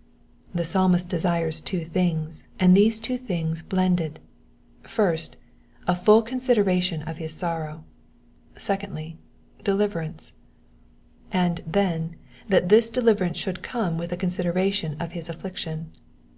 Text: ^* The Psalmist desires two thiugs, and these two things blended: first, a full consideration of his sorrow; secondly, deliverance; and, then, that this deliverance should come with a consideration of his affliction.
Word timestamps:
^* 0.00 0.02
The 0.54 0.64
Psalmist 0.64 1.10
desires 1.10 1.60
two 1.60 1.84
thiugs, 1.84 2.46
and 2.58 2.74
these 2.74 3.00
two 3.00 3.18
things 3.18 3.60
blended: 3.60 4.18
first, 4.82 5.36
a 5.86 5.94
full 5.94 6.22
consideration 6.22 7.02
of 7.02 7.18
his 7.18 7.34
sorrow; 7.34 7.84
secondly, 8.56 9.18
deliverance; 9.62 10.32
and, 11.30 11.60
then, 11.66 12.16
that 12.48 12.70
this 12.70 12.88
deliverance 12.88 13.36
should 13.36 13.62
come 13.62 13.98
with 13.98 14.10
a 14.10 14.16
consideration 14.16 14.96
of 14.98 15.12
his 15.12 15.28
affliction. 15.28 15.92